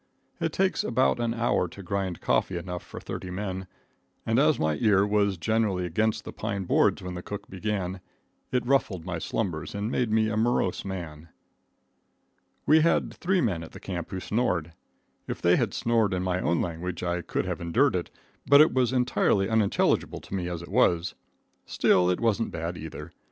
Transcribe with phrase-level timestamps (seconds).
[0.39, 3.67] It takes about an hour to grind coffee enough for thirty men,
[4.25, 8.01] and as my ear was generally against the pine boards when the cook began,
[8.51, 11.29] it ruffled my slumbers and made me a morose man.
[12.65, 14.73] We had three men at the camp who snored.
[15.27, 18.09] If they had snored in my own language I could have endured it,
[18.47, 21.13] but it was entirely unintelligible to me as it was.
[21.67, 23.11] Still, it wasn't bad either.